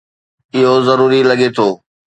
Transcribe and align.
اهو 0.55 0.73
ضروري 0.87 1.21
لڳي 1.29 1.47
ٿو 1.55 1.67